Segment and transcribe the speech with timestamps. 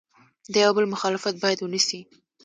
[0.53, 1.99] د یو بل مخالفت باید ونسي.